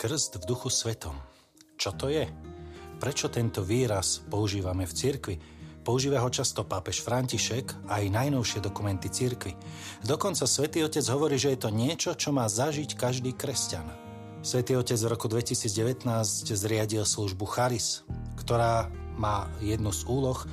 Krst 0.00 0.40
v 0.40 0.48
duchu 0.48 0.72
svetom. 0.72 1.12
Čo 1.76 1.92
to 1.92 2.08
je? 2.08 2.24
Prečo 2.96 3.28
tento 3.28 3.60
výraz 3.60 4.24
používame 4.32 4.88
v 4.88 4.96
cirkvi? 4.96 5.36
Používa 5.84 6.24
ho 6.24 6.32
často 6.32 6.64
pápež 6.64 7.04
František 7.04 7.84
a 7.84 8.00
aj 8.00 8.08
najnovšie 8.08 8.64
dokumenty 8.64 9.12
cirkvi. 9.12 9.52
Dokonca 10.00 10.48
svätý 10.48 10.80
Otec 10.80 11.04
hovorí, 11.04 11.36
že 11.36 11.52
je 11.52 11.60
to 11.60 11.68
niečo, 11.68 12.16
čo 12.16 12.32
má 12.32 12.48
zažiť 12.48 12.96
každý 12.96 13.36
kresťan. 13.36 13.84
Svetý 14.40 14.72
Otec 14.80 14.96
v 14.96 15.12
roku 15.12 15.28
2019 15.28 16.08
zriadil 16.48 17.04
službu 17.04 17.44
Charis, 17.44 18.00
ktorá 18.40 18.88
má 19.20 19.52
jednu 19.60 19.92
z 19.92 20.08
úloh, 20.08 20.48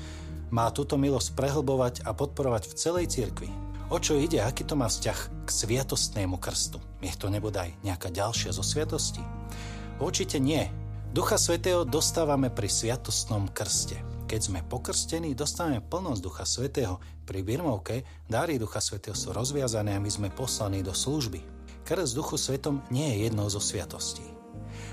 má 0.51 0.67
túto 0.75 0.99
milosť 0.99 1.39
prehlbovať 1.39 2.03
a 2.03 2.11
podporovať 2.11 2.67
v 2.67 2.73
celej 2.75 3.05
cirkvi. 3.15 3.66
O 3.87 4.03
čo 4.03 4.19
ide, 4.19 4.43
aký 4.43 4.67
to 4.67 4.75
má 4.75 4.91
vzťah 4.91 5.47
k 5.47 5.49
sviatostnému 5.49 6.35
krstu? 6.43 6.75
Je 6.99 7.15
to 7.15 7.31
nebodaj 7.31 7.71
nejaká 7.87 8.11
ďalšia 8.11 8.51
zo 8.51 8.59
sviatostí? 8.59 9.23
Určite 10.03 10.43
nie. 10.43 10.67
Ducha 11.15 11.39
Svetého 11.39 11.87
dostávame 11.87 12.51
pri 12.51 12.67
sviatostnom 12.67 13.47
krste. 13.47 13.95
Keď 14.27 14.41
sme 14.43 14.59
pokrstení, 14.67 15.31
dostávame 15.31 15.79
plnosť 15.79 16.19
Ducha 16.19 16.43
Svetého. 16.43 16.99
Pri 17.23 17.47
birmovke 17.47 18.03
dáry 18.27 18.59
Ducha 18.59 18.83
Svetého 18.83 19.15
sú 19.15 19.31
rozviazané 19.31 19.95
a 19.95 20.03
my 20.03 20.11
sme 20.11 20.35
poslaní 20.35 20.83
do 20.83 20.91
služby. 20.91 21.39
Krst 21.87 22.11
Duchu 22.11 22.35
Svetom 22.35 22.83
nie 22.91 23.07
je 23.07 23.31
jednou 23.31 23.47
zo 23.47 23.63
sviatostí, 23.63 24.27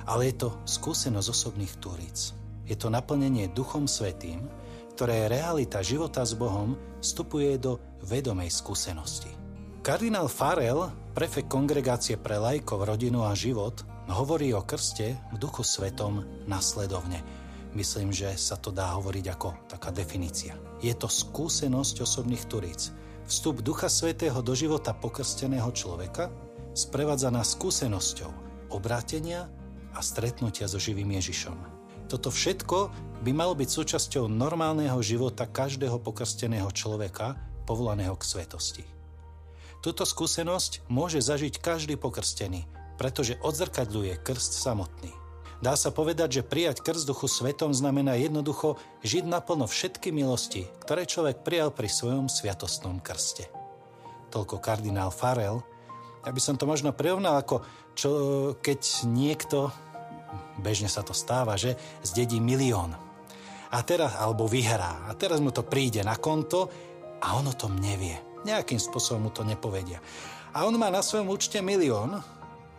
ale 0.07 0.31
je 0.31 0.47
to 0.47 0.55
skúsenosť 0.71 1.35
osobných 1.35 1.75
turíc. 1.83 2.31
Je 2.63 2.79
to 2.79 2.95
naplnenie 2.95 3.51
Duchom 3.51 3.91
Svetým, 3.91 4.47
ktoré 4.95 5.27
realita 5.27 5.83
života 5.83 6.23
s 6.23 6.39
Bohom 6.39 6.79
vstupuje 7.03 7.59
do 7.59 7.83
vedomej 8.07 8.47
skúsenosti. 8.47 9.29
Kardinál 9.83 10.31
Farel, 10.31 10.89
prefekt 11.13 11.51
kongregácie 11.51 12.15
pre 12.17 12.39
lajkov, 12.39 12.87
rodinu 12.87 13.27
a 13.27 13.35
život, 13.35 13.83
hovorí 14.09 14.55
o 14.55 14.63
krste 14.63 15.19
v 15.35 15.37
duchu 15.37 15.67
svetom 15.67 16.23
nasledovne. 16.47 17.21
Myslím, 17.75 18.15
že 18.15 18.39
sa 18.39 18.55
to 18.55 18.71
dá 18.71 18.95
hovoriť 18.95 19.27
ako 19.35 19.67
taká 19.67 19.91
definícia. 19.91 20.55
Je 20.79 20.95
to 20.95 21.11
skúsenosť 21.11 22.07
osobných 22.07 22.47
turíc. 22.47 22.95
Vstup 23.27 23.67
Ducha 23.67 23.91
Svetého 23.91 24.39
do 24.47 24.55
života 24.55 24.95
pokrsteného 24.95 25.75
človeka 25.75 26.31
sprevádzaná 26.79 27.43
skúsenosťou 27.43 28.31
obrátenia 28.71 29.51
a 29.91 30.01
stretnutia 30.01 30.71
so 30.71 30.79
živým 30.79 31.19
Ježišom. 31.19 31.84
Toto 32.09 32.29
všetko 32.29 32.93
by 33.25 33.31
malo 33.33 33.57
byť 33.57 33.69
súčasťou 33.69 34.29
normálneho 34.29 35.01
života 35.01 35.49
každého 35.49 35.97
pokrsteného 36.05 36.69
človeka, 36.69 37.41
povolaného 37.65 38.13
k 38.21 38.25
svetosti. 38.29 38.85
Túto 39.81 40.05
skúsenosť 40.05 40.89
môže 40.89 41.21
zažiť 41.21 41.61
každý 41.61 41.97
pokrstený, 41.97 42.65
pretože 42.97 43.41
odzrkadľuje 43.41 44.21
krst 44.21 44.61
samotný. 44.61 45.13
Dá 45.65 45.81
sa 45.81 45.89
povedať, 45.89 46.41
že 46.41 46.43
prijať 46.45 46.85
krst 46.85 47.09
duchu 47.09 47.25
svetom 47.25 47.73
znamená 47.73 48.21
jednoducho 48.21 48.77
žiť 49.01 49.25
naplno 49.25 49.65
všetky 49.65 50.13
milosti, 50.13 50.69
ktoré 50.85 51.09
človek 51.09 51.41
prijal 51.41 51.73
pri 51.73 51.89
svojom 51.89 52.29
sviatostnom 52.29 53.01
krste. 53.01 53.49
Toľko 54.29 54.61
kardinál 54.61 55.09
Farel. 55.09 55.65
Ja 56.25 56.33
by 56.33 56.41
som 56.41 56.61
to 56.61 56.69
možno 56.69 56.93
prirovnal 56.93 57.41
ako 57.41 57.65
čo, 57.97 58.11
keď 58.61 58.81
niekto 59.09 59.73
bežne 60.61 60.91
sa 60.91 61.03
to 61.03 61.17
stáva, 61.17 61.59
že 61.59 61.77
zdedí 62.05 62.39
milión. 62.39 62.95
A 63.75 63.79
teraz, 63.83 64.15
alebo 64.15 64.47
vyhrá. 64.47 65.11
A 65.11 65.19
teraz 65.19 65.43
mu 65.43 65.51
to 65.51 65.67
príde 65.67 66.05
na 66.07 66.15
konto 66.15 66.71
a 67.19 67.35
on 67.35 67.51
o 67.51 67.59
tom 67.59 67.75
nevie. 67.75 68.15
Nejakým 68.47 68.79
spôsobom 68.79 69.27
mu 69.27 69.31
to 69.35 69.43
nepovedia. 69.43 69.99
A 70.55 70.63
on 70.69 70.79
má 70.79 70.93
na 70.93 71.03
svojom 71.03 71.33
účte 71.35 71.59
milión, 71.59 72.23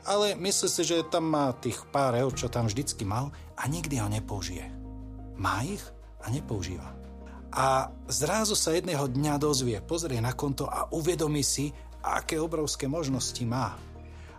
ale 0.08 0.38
myslí 0.38 0.68
si, 0.70 0.84
že 0.88 1.10
tam 1.10 1.28
má 1.28 1.52
tých 1.58 1.82
pár 1.92 2.16
eur, 2.16 2.32
čo 2.32 2.48
tam 2.48 2.70
vždycky 2.70 3.04
mal 3.04 3.34
a 3.58 3.68
nikdy 3.68 4.00
ho 4.00 4.08
nepoužije. 4.08 4.66
Má 5.36 5.66
ich 5.68 5.84
a 6.24 6.32
nepoužíva. 6.32 6.96
A 7.56 7.92
zrazu 8.08 8.56
sa 8.56 8.76
jedného 8.76 9.08
dňa 9.08 9.36
dozvie, 9.40 9.80
pozrie 9.80 10.20
na 10.20 10.36
konto 10.36 10.68
a 10.68 10.92
uvedomí 10.92 11.44
si, 11.44 11.72
aké 12.06 12.38
obrovské 12.38 12.86
možnosti 12.86 13.42
má. 13.44 13.76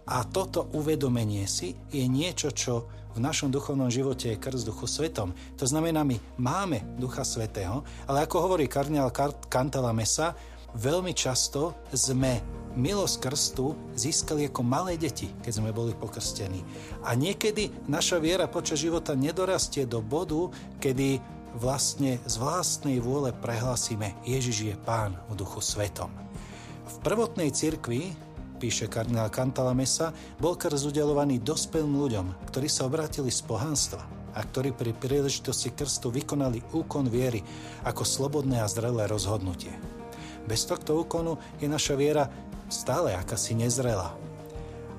A 0.06 0.22
toto 0.22 0.71
uvedomenie 0.77 1.50
si 1.50 1.75
je 1.91 2.06
niečo, 2.06 2.54
čo 2.54 2.87
v 3.16 3.25
našom 3.25 3.49
duchovnom 3.49 3.88
živote 3.88 4.28
je 4.28 4.37
krst 4.37 4.69
duchu 4.69 4.84
svetom. 4.84 5.32
To 5.56 5.65
znamená, 5.65 6.04
my 6.04 6.21
máme 6.37 6.84
ducha 7.00 7.25
svetého, 7.25 7.81
ale 8.04 8.28
ako 8.28 8.44
hovorí 8.44 8.69
kardinál 8.69 9.09
Kantala 9.49 9.97
Mesa, 9.97 10.37
veľmi 10.77 11.16
často 11.16 11.72
sme 11.97 12.44
milosť 12.77 13.16
krstu 13.25 13.72
získali 13.97 14.53
ako 14.53 14.60
malé 14.60 15.00
deti, 15.00 15.32
keď 15.41 15.53
sme 15.56 15.72
boli 15.72 15.97
pokrstení. 15.97 16.60
A 17.09 17.16
niekedy 17.16 17.72
naša 17.88 18.21
viera 18.21 18.44
počas 18.44 18.84
života 18.84 19.16
nedorastie 19.16 19.88
do 19.88 20.04
bodu, 20.04 20.53
kedy 20.77 21.16
vlastne 21.56 22.21
z 22.28 22.34
vlastnej 22.37 23.00
vôle 23.00 23.33
prehlasíme 23.33 24.12
Ježiš 24.28 24.69
je 24.69 24.77
Pán 24.84 25.16
v 25.33 25.41
duchu 25.41 25.65
svetom. 25.65 26.12
V 26.84 26.97
prvotnej 27.00 27.48
cirkvi 27.48 28.12
píše 28.56 28.88
kardinál 28.88 29.28
Cantalamessa, 29.28 30.10
bol 30.40 30.56
krst 30.56 30.88
udelovaný 30.88 31.44
dospelým 31.44 31.94
ľuďom, 31.94 32.26
ktorí 32.48 32.66
sa 32.66 32.88
obratili 32.88 33.28
z 33.28 33.44
pohanstva 33.44 34.02
a 34.36 34.40
ktorí 34.40 34.72
pri 34.72 34.92
príležitosti 34.96 35.72
krstu 35.72 36.12
vykonali 36.12 36.60
úkon 36.72 37.08
viery 37.08 37.44
ako 37.84 38.04
slobodné 38.04 38.60
a 38.60 38.68
zrelé 38.68 39.08
rozhodnutie. 39.08 39.72
Bez 40.48 40.64
tohto 40.68 41.00
úkonu 41.00 41.36
je 41.60 41.68
naša 41.68 41.94
viera 41.96 42.28
stále 42.68 43.16
akási 43.16 43.56
nezrelá. 43.56 44.12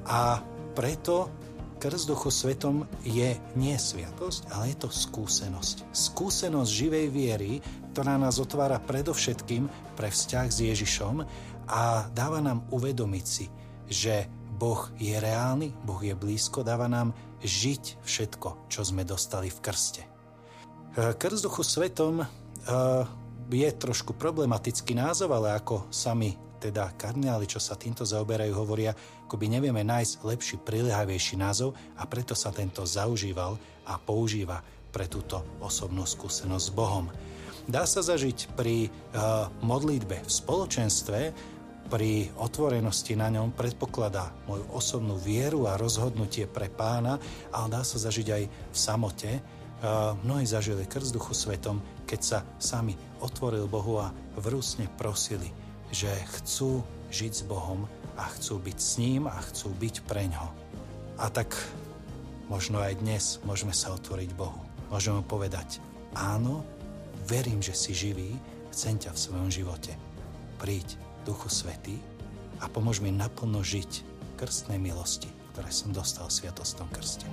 A 0.08 0.40
preto 0.74 1.30
krst 1.78 2.10
duchu 2.10 2.34
svetom 2.34 2.90
je 3.06 3.38
nie 3.54 3.78
sviatosť, 3.78 4.50
ale 4.50 4.74
je 4.74 4.78
to 4.82 4.90
skúsenosť. 4.90 5.86
Skúsenosť 5.94 6.72
živej 6.74 7.08
viery, 7.14 7.52
ktorá 7.94 8.18
nás 8.18 8.42
otvára 8.42 8.82
predovšetkým 8.82 9.70
pre 9.94 10.10
vzťah 10.10 10.48
s 10.50 10.58
Ježišom 10.66 11.16
a 11.68 12.08
dáva 12.16 12.40
nám 12.40 12.64
uvedomiť 12.72 13.26
si, 13.28 13.46
že 13.88 14.28
Boh 14.58 14.90
je 14.98 15.14
reálny, 15.14 15.70
Boh 15.86 16.02
je 16.02 16.18
blízko, 16.18 16.66
dáva 16.66 16.90
nám 16.90 17.14
žiť 17.46 18.02
všetko, 18.02 18.72
čo 18.72 18.82
sme 18.82 19.06
dostali 19.06 19.54
v 19.54 19.60
krste. 19.62 20.04
E, 20.04 21.14
krst 21.14 21.46
duchu 21.46 21.62
svetom 21.62 22.24
e, 22.24 22.28
je 23.54 23.70
trošku 23.70 24.18
problematický 24.18 24.98
názov, 24.98 25.38
ale 25.38 25.54
ako 25.54 25.88
sami 25.94 26.34
teda 26.58 26.98
kardináli, 26.98 27.46
čo 27.46 27.62
sa 27.62 27.78
týmto 27.78 28.02
zaoberajú, 28.02 28.50
hovoria, 28.58 28.98
ako 29.30 29.38
by 29.38 29.46
nevieme 29.46 29.86
nájsť 29.86 30.14
lepší, 30.26 30.56
prilehavejší 30.58 31.38
názov 31.38 31.78
a 32.02 32.04
preto 32.10 32.34
sa 32.34 32.50
tento 32.50 32.82
zaužíval 32.82 33.56
a 33.86 34.02
používa 34.02 34.66
pre 34.90 35.06
túto 35.06 35.46
osobnú 35.62 36.02
skúsenosť 36.04 36.66
s 36.66 36.74
Bohom. 36.74 37.06
Dá 37.68 37.84
sa 37.84 38.00
zažiť 38.00 38.56
pri 38.56 38.88
uh, 38.88 39.52
modlitbe 39.62 40.24
v 40.24 40.32
spoločenstve, 40.32 41.20
pri 41.88 42.28
otvorenosti 42.36 43.16
na 43.16 43.32
ňom 43.32 43.56
predpokladá 43.56 44.36
moju 44.44 44.68
osobnú 44.76 45.16
vieru 45.16 45.72
a 45.72 45.80
rozhodnutie 45.80 46.44
pre 46.44 46.68
pána, 46.68 47.16
ale 47.56 47.68
dá 47.72 47.82
sa 47.88 47.96
zažiť 47.96 48.28
aj 48.28 48.44
v 48.48 48.78
samote. 48.78 49.32
Mnohí 50.24 50.44
zažili 50.44 50.84
krst 50.84 51.16
duchu 51.16 51.32
svetom, 51.32 51.80
keď 52.04 52.20
sa 52.20 52.40
sami 52.60 52.98
otvoril 53.24 53.72
Bohu 53.72 54.04
a 54.04 54.12
vrúsne 54.36 54.92
prosili, 55.00 55.54
že 55.94 56.12
chcú 56.40 56.84
žiť 57.08 57.32
s 57.32 57.44
Bohom 57.48 57.88
a 58.20 58.28
chcú 58.36 58.60
byť 58.60 58.78
s 58.78 58.92
ním 59.00 59.30
a 59.32 59.38
chcú 59.48 59.72
byť 59.72 59.96
pre 60.04 60.28
ňo. 60.28 60.48
A 61.22 61.32
tak 61.32 61.56
možno 62.52 62.84
aj 62.84 63.00
dnes 63.00 63.40
môžeme 63.48 63.72
sa 63.72 63.96
otvoriť 63.96 64.36
Bohu. 64.36 64.60
Môžeme 64.92 65.24
povedať, 65.24 65.80
áno, 66.18 66.68
verím, 67.30 67.64
že 67.64 67.78
si 67.78 67.96
živý, 67.96 68.36
chcem 68.76 69.00
ťa 69.00 69.14
v 69.14 69.24
svojom 69.24 69.50
živote. 69.54 69.94
Príď 70.58 70.98
Duchu 71.28 71.52
Svetý 71.52 72.00
a 72.64 72.72
pomôž 72.72 73.04
mi 73.04 73.12
naplno 73.12 73.60
žiť 73.60 74.08
krstnej 74.40 74.80
milosti, 74.80 75.28
ktoré 75.52 75.68
som 75.76 75.92
dostal 75.92 76.32
v 76.32 76.40
Sviatostnom 76.40 76.88
krste. 76.88 77.28